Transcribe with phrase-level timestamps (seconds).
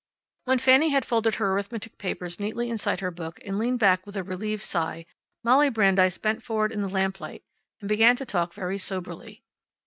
[0.45, 4.17] When Fanny had folded her arithmetic papers neatly inside her book and leaned back with
[4.17, 5.05] a relieved sigh
[5.43, 7.43] Molly Brandeis bent forward in the lamplight
[7.81, 9.43] and began to talk very soberly.